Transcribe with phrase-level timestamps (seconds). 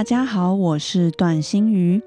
[0.00, 2.00] 大家好，我是段心瑜。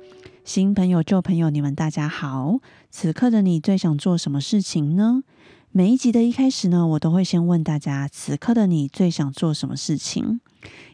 [0.44, 2.58] 新朋友、旧朋友，你们大家好。
[2.90, 5.22] 此刻的你最想做什么事情呢？
[5.70, 10.40] 每一集的一开始呢，我都会先问大家：此刻的你最想做什么事情？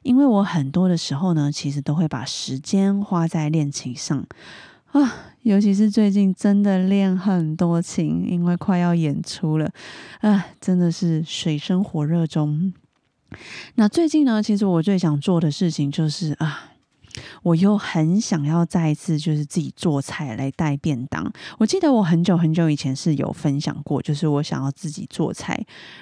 [0.03, 4.27] 因为我很多的时候呢，其实都会把时间花在练琴上
[4.91, 9.71] 啊，尤其是最近真的练很多琴，因为快要演出了
[10.19, 12.73] 啊，真的是水深火热中。
[13.75, 16.68] 那最近呢，其实我最想做的事情就是啊，
[17.43, 21.31] 我又很想要再一次就是自己做菜来带便当。
[21.57, 25.59] 我记得我很久很久以前是有分享过，就是我想要自己做菜，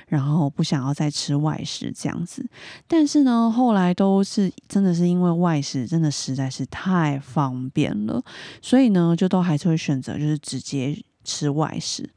[0.08, 2.46] 然后不想要再吃外食这样子。
[2.88, 8.24] 但是呢，后来都是真的是因为外食真的实在是太方便了，
[8.62, 12.10] 所以呢，就都还是会选择就是直接吃外食。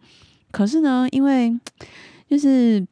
[0.51, 1.59] 可是呢，因为
[2.29, 2.87] 就是。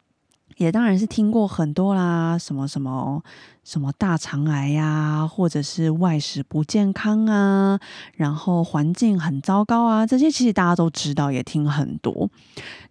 [0.57, 3.23] 也当然是听过很多啦，什么什么
[3.69, 7.79] 什么大肠癌呀，或者是外食不健康啊，
[8.15, 12.31] 然后环境很糟糕啊，这些其实大家都知道，也听很多。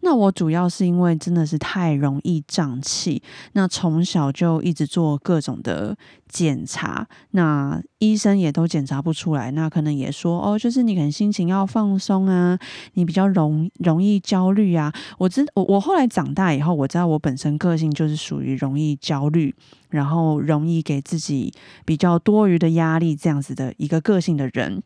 [0.02, 5.98] 那我主要是因为真的是太容易胀气，那从小就一直做各种的
[6.30, 12.56] 检查，那医生也都检查不出来，那可能也说哦，就是你可能心情要放松啊，
[12.94, 14.94] 你比较容容易焦虑啊。
[15.18, 19.54] 我知我我后来长大以后，我知道我本身个性就是属于容易焦虑，
[19.90, 21.54] 然后容易给自己
[21.86, 24.82] 比较多余的压力这样子的一个个性的人。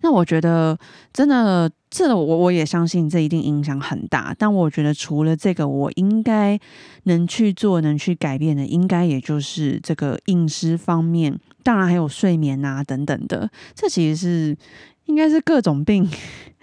[0.00, 0.76] 那我觉得
[1.12, 4.34] 真的，这我我也相信，这一定影响很大。
[4.36, 6.58] 但我觉得除了这个，我应该
[7.04, 13.48] 能去做、能去改变的，应该也就是这个饮食方面，当然还有睡眠啊等等的。
[13.74, 14.56] 这其实是
[15.06, 16.10] 应该是各种病。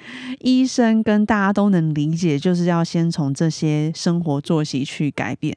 [0.39, 5.53] 医生跟大家都能理解，就是要先从这些生活作息去改变。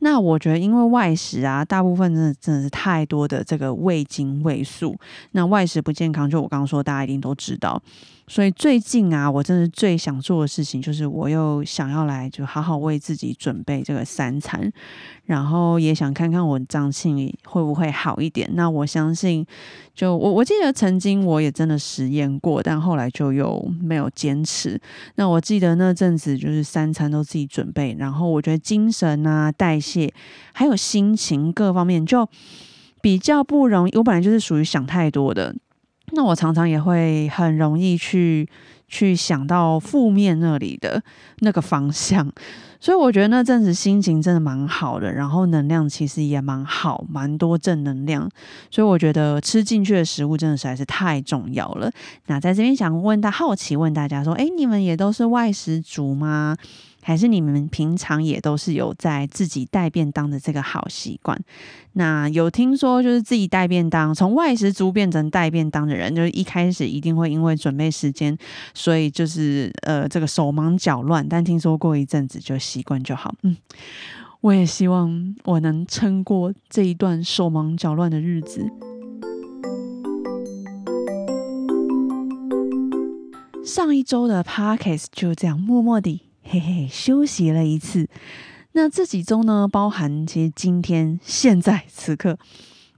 [0.00, 4.96] 那我觉得，因为外食啊，大部分真的真的是太多的这个味精、味素，
[5.32, 7.82] 那外食不健康，就我刚刚说，大家一定都知道。
[8.26, 14.72] 所以最近啊，我真的最想做的事情就是，我又想要来就好好为自己准备这个三餐，
[15.26, 18.48] 然后也想看看我胀气会不会好一点。
[18.54, 19.44] 那我相信，
[19.94, 24.80] 就我我记得曾经我也真的实验过，但后来就又没有坚持。
[25.14, 30.12] 那我记得那阵子就是三餐都自己准备，然后我觉得精神啊、代谢
[30.52, 32.28] 还有心情各方面就
[33.00, 33.96] 比较不容易。
[33.96, 35.54] 我本来就是属于想太多的。
[36.12, 38.46] 那我常常也会很容易去
[38.94, 41.02] 去想到负面那里的
[41.40, 42.30] 那个方向，
[42.78, 48.30] 所以我觉得那阵子心情真的蛮好的，然后能量其实也蛮好，蛮多正能量，
[48.70, 51.90] 所以我觉得吃进去的食物真的实在是太重要了。
[52.26, 56.56] 那在这边想问大好奇问大家说，哎，你们也都是外食族吗？
[57.04, 61.38] 还是你们平常也都是有在自己带便当的这个好习惯？
[61.92, 68.36] 那有听说就是自己带便当，从外食族变成带便当的人，就是一开始一定会因为准备时间，
[68.72, 71.28] 所以就是呃这个手忙脚乱。
[71.28, 73.34] 但听说过一阵子就习惯就好。
[73.42, 73.54] 嗯，
[74.40, 78.66] 我也希望我能撑过这一段手忙脚乱的日子。
[83.64, 86.22] 上一周的 Parkes 就这样默默地。
[86.54, 88.08] 嘿嘿，休息了一次。
[88.74, 92.38] 那这几周呢，包含其实今天、现在、此刻，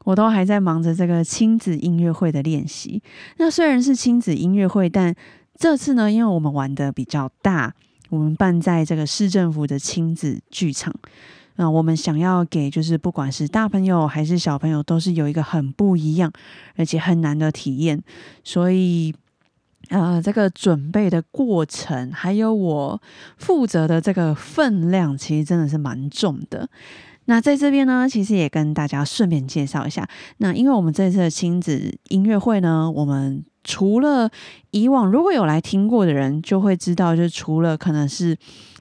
[0.04, 3.02] 我都还在忙着这个亲子音乐会的练习。
[3.38, 5.14] 那虽然是亲子音乐会，但
[5.54, 7.72] 这次呢，因为我们玩的比较大，
[8.10, 10.94] 我们办在这个市政府的亲子剧场。
[11.54, 16.30] 那我们想要给，就是不管是大朋友还是小朋友，都是有一个很不一样，
[16.74, 18.02] 而且很难的体验。
[18.44, 19.14] 所以。
[19.88, 23.00] 呃，这个准备的过程，还有我
[23.36, 26.68] 负责的这个分量，其实真的是蛮重的。
[27.26, 30.08] 那在这边呢，其实也跟大家顺便介绍一下。
[30.38, 34.30] 那因为我们这次的亲子音乐会呢，我们除了
[34.70, 38.36] 以往如果有来听过的人，就会知道，就除了可能是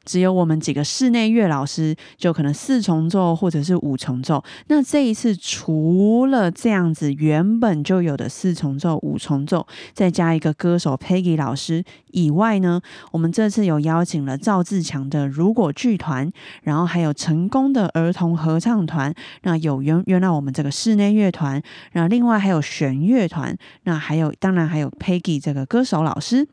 [0.06, 4.44] 只有我们几个室内乐老师，就可能四重奏或者是五重奏。
[4.68, 12.80] 那这一次除了这样子原本就有的四重奏、五重奏，再加一个歌手 Peggy 老师以外呢，
[13.12, 16.32] 我们这次有邀请了赵自强的如果剧团，
[16.64, 19.14] 然后还有成功的儿童合唱团。
[19.42, 21.62] 那有原原来我们这个室内乐团，
[21.94, 26.48] 那另外还有弦乐团，那还有当然还有 Peggy 这个歌手老师。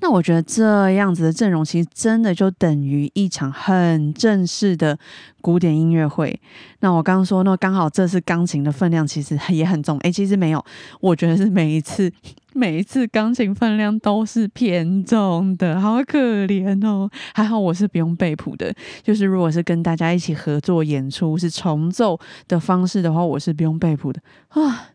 [0.00, 4.98] 那我觉得这样子的阵容，其实真的就等于一场很正式的
[5.40, 6.38] 古典音乐会。
[6.80, 9.98] 那我刚刚说，那刚好这次钢琴的分量其实也很重。
[9.98, 10.64] 诶，其实没有，
[11.00, 12.12] 我觉得是每一次
[12.52, 17.10] 每一次钢琴分量都是偏重的，好可怜哦。
[17.34, 18.72] 还好我是不用背谱的，
[19.02, 24.90] 就是如果是跟大家一起合作演出，是重奏的方式的话，我是不用背谱的啊。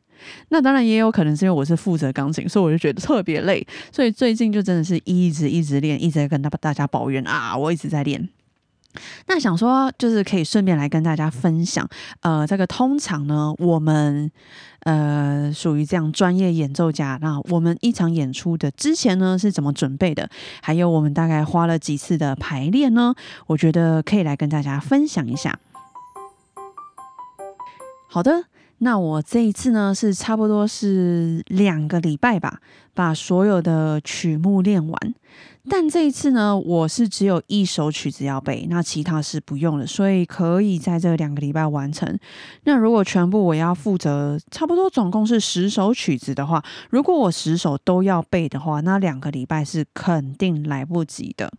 [0.50, 8.30] 那当然也有可能是因为我是负责钢琴，所以我就觉得特别累，所以最近就真的是一直一直练，一直在跟大大家抱怨啊，我一直在练。
[9.28, 11.88] 那想说就是可以顺便来跟大家分享，
[12.22, 14.32] 呃，这个通常呢，我们
[14.80, 20.28] 呃属于这样专业演奏家，那我们一场演出的之前呢是怎么准备的，
[20.64, 23.14] 还有我们大概花了几次的排练呢？
[23.46, 25.60] 我觉得可以来跟大家分享一下。
[28.08, 28.46] 好的。
[28.80, 32.60] 那我这一次呢，是差不多是两个礼拜吧，
[32.94, 35.14] 把所有的曲目练完。
[35.70, 42.18] 但这一次呢，我是只有一首曲子要背，那其他是不用的，所以可以在这两个礼拜完成。
[42.64, 51.52] 那如果全部我要负责，差不多总共是十首曲子的话，如果我十首都要背的话，那两个礼拜是肯定来不及的。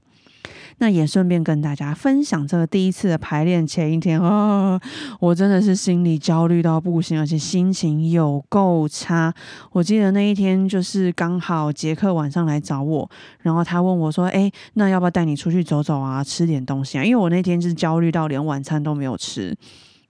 [0.81, 4.81] 那也顺便跟大家分享这个第一次的排练前一天啊，
[5.21, 9.33] 我真的是心里焦虑到不行，而且心情有够差。
[9.73, 13.09] 我记得那一天就是刚好杰克晚上来找我，
[13.41, 19.55] 然后他问我说：“哎，那要不要带你出去走走啊，吃点东西啊？”因为我那天就是焦虑到连晚餐都没有吃。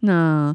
[0.00, 0.54] 那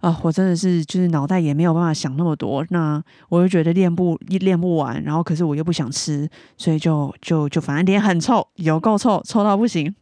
[0.00, 9.94] 啊，我真的是就是脑袋也没有办法想那么多，那我就觉得练不练不完，然后可是我又不想吃，所以就就就反正脸很臭，有够臭，臭到不行。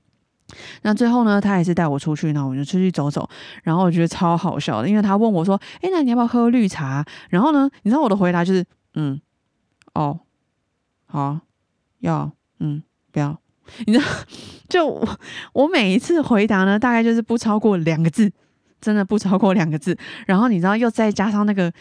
[0.82, 3.28] 那最后呢，他还是带我出去，那我就出去走走，
[3.64, 8.64] 然后我觉得超好笑的，因为他问我说：“哎，那你要不要喝绿茶？”然后呢，你知道我的回答就是
[8.94, 9.20] ：“嗯，
[9.94, 10.20] 哦，
[11.06, 11.40] 好，
[12.00, 13.36] 要，嗯，不要。
[13.86, 14.04] ”你知道，
[14.68, 15.18] 就我
[15.52, 18.30] 我每一次回答呢，大概就是不超过两个字。
[18.86, 19.98] 真的不超过两个字，
[20.28, 21.72] 然后你知道又再加上那个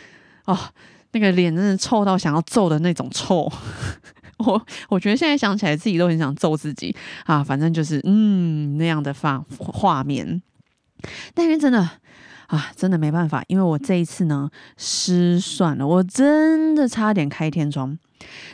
[0.46, 0.58] 哦，
[1.12, 3.48] 那个脸真的臭到想要揍的那种臭，
[4.40, 10.42] 我我觉得现在想起来自己都很想揍自己啊，反正就是嗯那样的画画面，
[11.36, 11.88] 但是真的
[12.48, 17.98] 啊，真的没办法，因为我这一次呢失算了，我真的差点开天窗。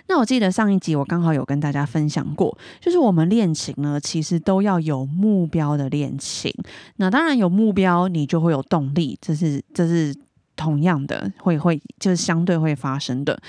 [0.08, 6.54] 那我记得上一集我刚好有跟大家分享过，就是我们练琴呢，其实都要有目标的练琴。
[6.98, 10.14] 那当然有目标，你就会有动力，这是这是
[10.56, 13.40] 同样的，会会就是相对会发生的。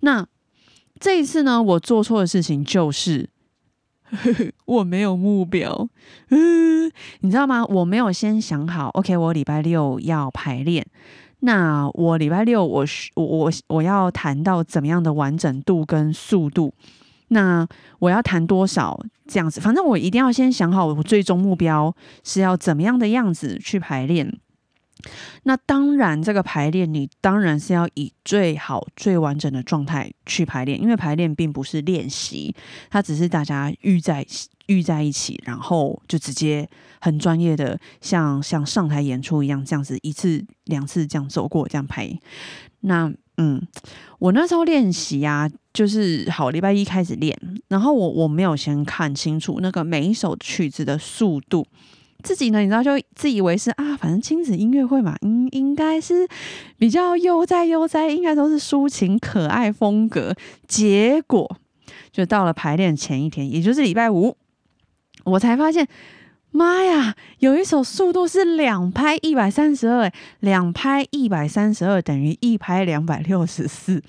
[0.00, 0.26] 那
[0.98, 3.28] 这一次呢，我做错的事情就是
[4.66, 5.88] 我没有目标，
[6.30, 7.64] 嗯， 你知道吗？
[7.66, 10.86] 我没有先想好，OK，我礼拜六要排练。
[11.40, 16.72] 那我礼拜六我我我我要弹到怎么样的完整度跟速度？
[17.28, 17.66] 那
[17.98, 19.60] 我要弹多少这样子？
[19.60, 21.94] 反正我一定要先想好我最终目标
[22.24, 24.38] 是要怎么样的样子去排练。
[25.44, 32.54] 那当然，这个排练你当然是要以最好最完整的状态去排练，因为排练并不是练习，
[32.90, 34.26] 它只是大家遇在
[34.66, 36.68] 遇在一起，然后就直接
[37.00, 42.10] 很专业的像像上台演出一样，这样子一次两次这样走过这样排。
[42.80, 43.64] 那嗯，
[44.18, 47.38] 我那时候练习啊，就是好礼拜一开始练，
[47.68, 51.66] 然后我我没有先看清楚那个每一首曲子的速度。
[52.26, 56.26] 自己呢，你知道，就自以为是啊，反正亲子音乐会嘛，应应该是
[56.76, 60.34] 比较悠哉悠哉，应该都是抒情可爱风格。
[60.66, 61.56] 结果
[62.10, 64.36] 就到了排练前一天，也就是礼拜五，
[65.22, 65.86] 我才发现，
[66.50, 74.02] 妈呀，有一首速度是两拍一百三十二，两拍一百三十二等于一拍两百六十四，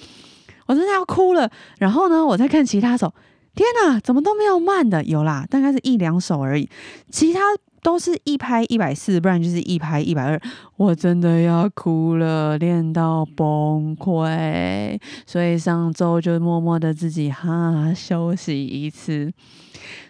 [0.65, 1.51] 我真的要哭了。
[1.77, 3.13] 然后呢，我再看其他首，
[3.53, 5.03] 天哪，怎么都没有慢的？
[5.03, 6.67] 有啦，大概是一两首而已，
[7.11, 7.41] 其他。
[7.87, 10.37] 都是一拍一百四，不然就是一拍一百二，
[10.75, 14.99] 我真的要哭了，练到崩溃。
[15.25, 19.31] 所以上周就默默的自己哈休息一次。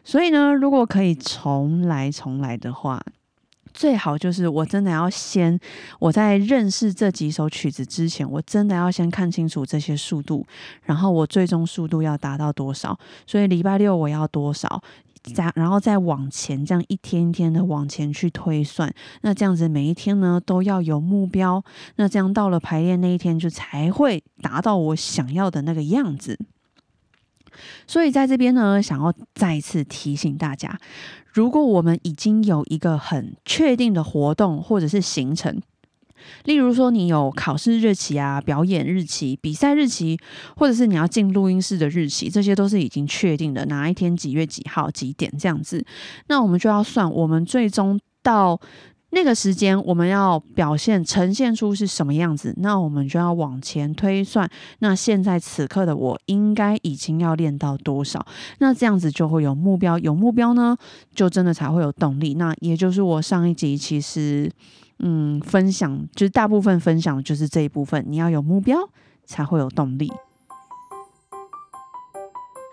[0.03, 2.99] 所以呢，如果可以重来重来的话，
[3.75, 5.59] 最好就是我真的要先
[5.99, 10.43] 我在认识这几首曲子之前，我真的要先看清楚这些速度，
[10.81, 12.97] 然后我最终速度要达到多少。
[13.27, 14.81] 所以礼拜六我要多少？
[15.33, 18.93] 再然后再往前，这样一天一天的往前去推算。
[19.21, 21.63] 那这样子每一天呢都要有目标，
[21.97, 26.39] 那这样到了排练那一天就才会达到我想要的那个样子。
[27.87, 30.79] 所以在这边呢，想要再次提醒大家，
[31.33, 35.59] 如果我们已经有一个很确定的活动或者是行程，
[36.45, 40.17] 例如说你有考试日期啊、表演日期、比赛日期，
[40.55, 45.85] 或者是你要进录音室的日期，这些都是已经确定的，哪一天几月几号几点这样子，
[46.27, 48.59] 那我们就要算我们最终到。
[49.11, 54.47] 那个时间我们要表现呈现出是什么样子，那我们就要往前推算。
[54.79, 58.23] 那现在此刻的我应该已经要练到多少？
[58.59, 60.75] 那这样子就会有目标，有目标呢，
[61.15, 62.33] 就真的才会有动力。
[62.33, 64.51] 那也就是我上一集其实
[64.99, 68.03] 嗯分享，就是大部分分享的就是这一部分。
[68.07, 68.77] 你要有目标
[69.25, 70.11] 才会有动力。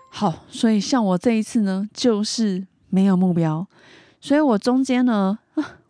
[0.09, 3.67] 好，所以像我这一次呢，就是没有目标，
[4.21, 5.39] 所以我中间呢。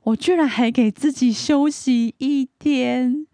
[0.05, 3.25] 我居然还给自己休息一天，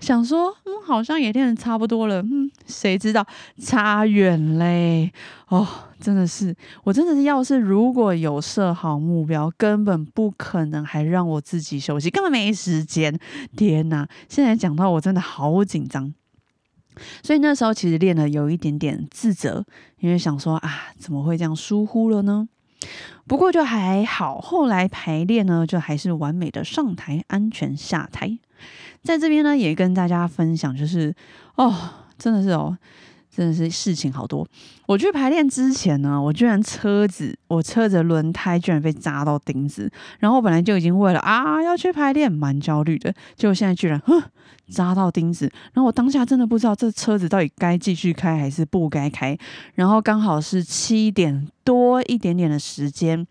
[0.00, 3.24] 想说，嗯，好像也练的差不多了，嗯，谁知道
[3.56, 5.12] 差远嘞，
[5.48, 5.64] 哦，
[6.00, 13.16] 真的是，我真的是，要是如果有设好目标，根本不可能还让我自己休息，根本没时间，
[13.56, 14.08] 天哪！
[14.28, 16.12] 现在讲到我真的好紧张，
[17.22, 19.64] 所以那时候其实练了有一点点自责，
[20.00, 22.48] 因为想说啊，怎么会这样疏忽了呢？
[23.28, 28.38] 不过就还好，后来排练呢，就还是完美的上台，安全下台。
[29.02, 31.14] 在这边呢，也跟大家分享，就是
[31.54, 31.72] 哦，
[32.18, 32.76] 真的是哦。
[33.38, 34.44] 真的是事情好多。
[34.88, 39.88] 我去排练之前呢，我居然车子，我车子轮胎居然被扎到钉子。
[40.18, 44.20] 然后我本来就已经为了啊要去排练蛮焦虑的，结果现在居然哼
[44.68, 45.48] 扎到钉子。
[45.72, 49.38] 然后我当下真的不知道这车子到底该继续开还是不该开。
[49.76, 53.24] 然后刚好是七点多一点点的时间，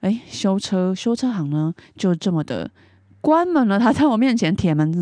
[0.00, 2.68] 哎，修车修车行呢就这么的。
[3.20, 4.92] 关门了，他在我面前铁门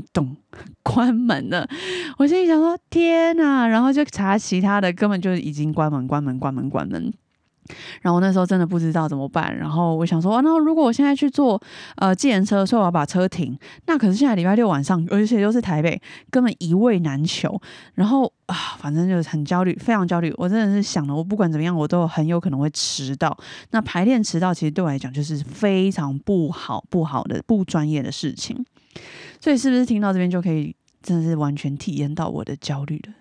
[0.00, 0.36] 滋咚
[0.82, 1.68] 关门了。
[2.16, 7.12] 我心里想说天哪，然后就查其他的，根本就已经关门，关门，关门，关门。
[8.00, 11.60] 然后那时候真的不知道怎么办，然后我想说，那如果我现在去坐
[11.96, 16.00] 呃计程车，说我要把车停，那可是现在礼拜六晚上，而且又是台北，
[16.30, 17.60] 根本一位难求。
[17.92, 20.32] 然后啊，反正就是很焦虑，非常焦虑。
[20.38, 23.36] 我真的是想了，我不管怎么样，我都很有可能会迟到。
[23.72, 28.64] 那排练迟到，其实对我来讲就是非常不好、不好的、不专业的事情。
[29.40, 33.14] 所以是不是听到这边就可以，真的是完全体验到我的焦虑了？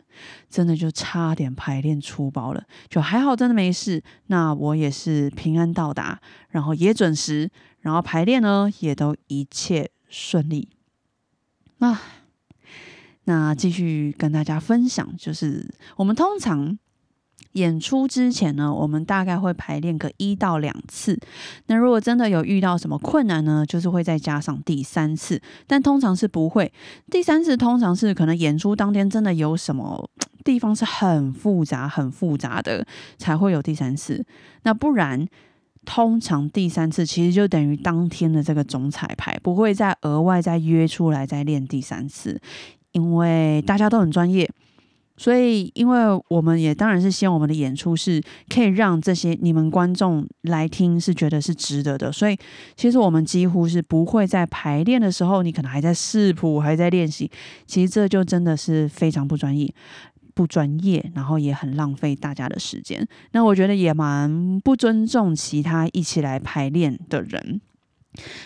[0.49, 4.03] 真的就差点排练出包了，就还好，真的没事。
[4.27, 6.19] 那我也是平安到达，
[6.49, 7.49] 然后也准时，
[7.81, 10.69] 然后排练呢也都一切顺利。
[11.79, 12.01] 啊，
[13.25, 16.79] 那继续跟大家分享，就是我们通常。
[17.53, 21.19] 演出之前呢，我们大概会排练个一到两次。
[21.67, 25.41] 那如果真的有遇到什么困难呢，就是会再加上第三次。
[25.65, 26.71] 但通常是不会，
[27.09, 30.09] 第三次通常是可能演出当天真的有什么
[30.45, 32.85] 地方是很复杂、很复杂的，
[33.17, 34.23] 才会有第三次。
[34.63, 35.27] 那不然，
[35.83, 42.39] 通常第三次其实就等于当天的这个总彩排，不会再额外再约出来再练第三次，
[42.91, 44.49] 因为大家都很专业。
[45.17, 45.97] 所以，因为
[46.29, 52.37] 我们也当然是希望我们的演出是可以让这些你们观众来听是觉得是值得的，所以
[52.75, 57.29] 其实我们几乎是不会在排练的时候，你可能还在试谱，还在练习，
[57.65, 59.73] 其实这就真的是非常不专业、
[60.35, 63.07] 不专业，然后也很浪费大家的时间。
[63.31, 67.59] 那我觉得也蛮不尊重其他一起来排练的人。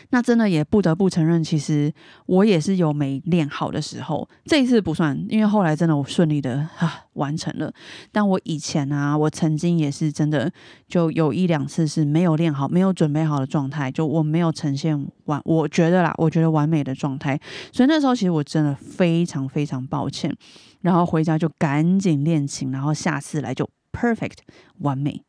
[0.10, 1.92] 那真的也不得不承认，其实
[2.26, 4.28] 我也是有没练好的时候。
[4.46, 7.72] 这一次不算，因为后来真的我顺利的哈完成了。
[8.12, 10.52] 但我以前啊，我曾经也是真的
[10.88, 17.40] 就有一两次是没有练好、没有准备好的状态，就我没有呈现完，我觉得啦，我觉得完美的状态。
[17.72, 20.36] 所以那时候其实我真的非常非常抱歉。
[20.82, 24.40] 然后回家就赶紧练琴，然后下次来就 perfect
[24.80, 25.24] 完美。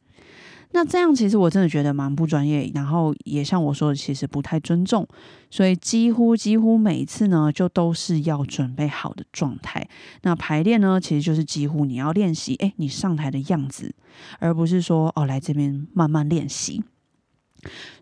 [0.74, 5.06] 那这样其实我真的觉得蛮不专业，然后也像我说的，其实不太尊重，
[5.50, 9.86] 所以几乎几乎每一次呢，就都是要准备好的状态。
[10.22, 13.94] 那排练呢，其实就是几乎你要练习，哎，你上台的样子，
[14.38, 16.82] 而不是说哦来这边慢慢练习。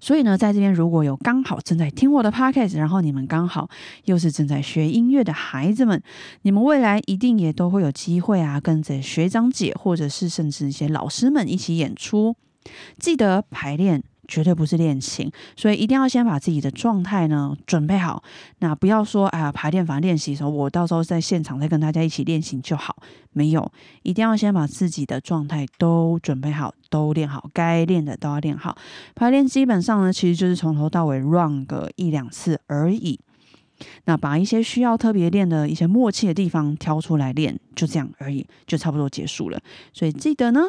[0.01, 3.69] 所以呢，在这边如果有刚好正在听我的 podcast，然后你们刚好
[4.05, 6.03] 又是正在学音乐的孩子们，
[6.43, 12.37] 你们未来一定也都会有机会啊，跟着学长姐或者是甚至一些老师们一起演出。
[12.99, 18.23] 记得排练绝对不是练琴，所以一定要先把自己的状态呢准备好。
[18.59, 22.97] 那不要说，哎呀，排练房练习的时候，我到时候在现场再跟大家一起练琴就好。
[23.33, 28.77] 没有，一定要先把自己的状态都准备好，都练好，该练的都要练好。
[29.15, 33.19] 排练基本上呢，其实就是从头到尾 run 个一两次而已。
[34.05, 39.59] 那把一些需要特别练的一些默契的地方挑出来练，就这样而已，就差不多结束了。
[39.95, 40.61] 所以记得呢，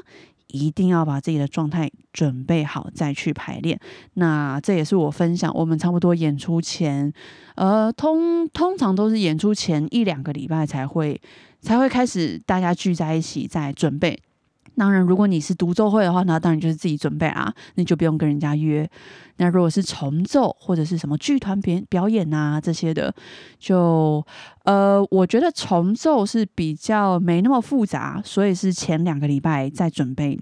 [0.51, 3.79] 一定要把自己的状态准备好再去排练。
[4.13, 7.12] 那这也是我分享，我们差不多演出前，
[7.55, 11.20] 呃，通通常都是演出前一两个礼拜才会
[11.62, 14.20] 才会开始大家聚在一起在准备。
[14.75, 18.90] 当然，如果你是独奏会的话，那当然就是自己准备啊，那就不用跟人家约。
[19.38, 23.13] 那如果是重奏或者是什么剧团表表演啊这些的，
[23.60, 24.25] 就
[24.63, 30.40] 呃，我觉得重奏是比较没那么复杂，所以是前两个礼拜在准备。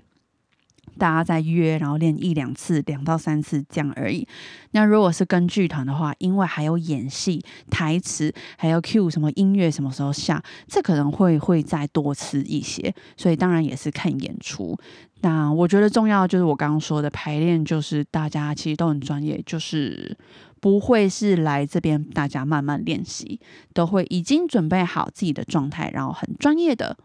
[1.00, 4.28] 大家在约，然后练一两次，两到三次这样而已。
[4.72, 12.94] 那如果是跟剧团的话，因为还有演戏、台词，还有 Q 什么音乐什么时候下，这可能会会再多次一些。
[13.18, 14.78] 所以当然也是看演出。
[15.22, 20.16] 那我觉得重要就是我刚刚说的排练，就是大家其实都很专业，就是
[20.62, 23.40] 不会是来这边大家慢慢练习，
[23.74, 26.96] 都会已经准备好自己的状态，然后很专业的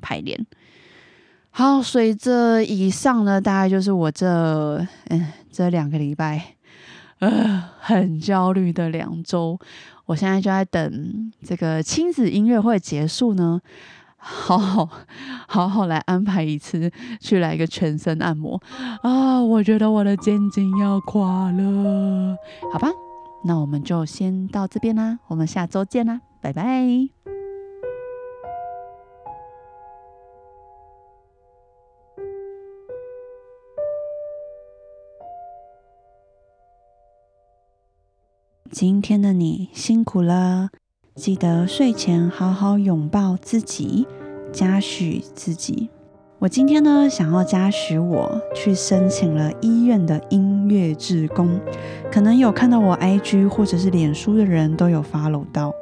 [0.00, 0.46] 排练。
[1.56, 6.56] 好，随着以上呢，大概就是我这嗯这两个礼拜，
[7.20, 9.56] 呃，很焦虑的两周。
[10.06, 13.60] 我现在就在等这个亲子音乐会结束呢，
[14.16, 14.88] 好好
[15.46, 18.60] 好好来安排一次，去来一个全身按摩
[19.02, 19.40] 啊！
[19.40, 22.36] 我觉得我的肩颈要垮了，
[22.72, 22.88] 好吧，
[23.44, 27.23] 那我们就先到这边啦，我们下周见啦，拜拜。
[38.74, 40.70] 今天的你辛苦了，
[41.14, 44.04] 记得睡前好好拥抱自己，
[44.50, 45.88] 嘉许自己。
[46.40, 51.60] 我今天呢，想要嘉许我去申请了医院的音乐志工，
[52.10, 55.72] 可能有看到我 IG 或者是脸书的人都有 follow 到。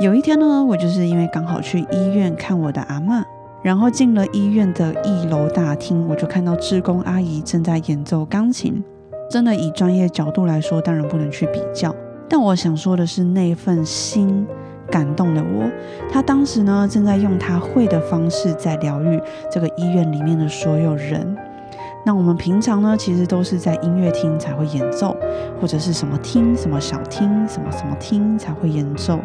[0.00, 3.24] 有一天呢，我就是因为刚好去医院看我的阿妈，
[3.62, 8.82] 然后进了医院的一楼大厅，我就看到志工阿姨正在演奏钢琴。
[9.30, 11.94] 真的以专业角度来说，当然不能去比较。
[12.28, 14.46] 但我想说的是，那份心
[14.90, 15.70] 感动了我。
[16.10, 21.36] 他当时呢，正在用他会的方式在疗愈这个医院里面的所有人。
[22.06, 25.16] 那我们平常呢，其实都是在音乐厅才会演奏，
[25.58, 29.18] 或者是什么厅、什么小厅、什么什么厅才会演奏。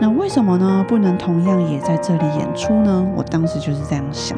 [0.00, 0.84] 那为什么呢？
[0.88, 3.06] 不能同样也在这里演出呢？
[3.16, 4.36] 我当时就是这样想。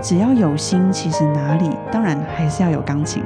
[0.00, 3.22] 只要有心，其实哪里当然还是要有钢琴。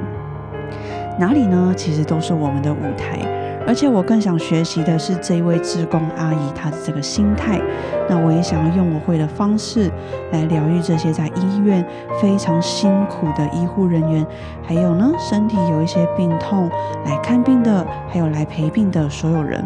[1.18, 1.72] 哪里呢？
[1.76, 3.20] 其实都是我们的舞台。
[3.66, 7.60] 而且我更想学习的是这一位志工阿姨她的这个心态。
[8.08, 9.90] 那我也想要用我会的方式
[10.32, 11.86] 来疗愈这些在医院
[12.20, 14.26] 非常辛苦的医护人员，
[14.62, 16.68] 还有呢身体有一些病痛
[17.06, 19.64] 来看病的，还有来陪病的所有人。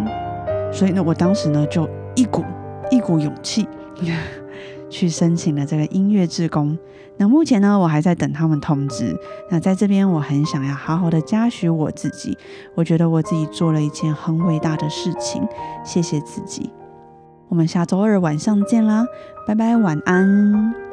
[0.73, 2.45] 所以呢，我当时呢就一股
[2.91, 3.69] 一股勇气。
[4.97, 6.79] 去申请了这个音乐志工，
[7.19, 9.15] 那目前呢，我还在等他们通知。
[9.51, 12.39] 那在这边，我很想要好好的嘉许我自己，
[12.75, 15.47] 我觉得我自己做了一件很伟大的事情，
[15.85, 16.71] 谢谢自己。
[17.49, 19.05] 我们下周二晚上见啦，
[19.47, 20.86] 拜拜，晚安。